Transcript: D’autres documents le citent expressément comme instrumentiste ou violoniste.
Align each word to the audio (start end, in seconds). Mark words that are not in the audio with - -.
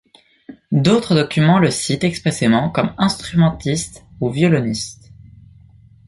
D’autres 0.71 1.13
documents 1.13 1.59
le 1.59 1.69
citent 1.69 2.03
expressément 2.05 2.71
comme 2.71 2.95
instrumentiste 2.97 4.03
ou 4.19 4.31
violoniste. 4.31 5.13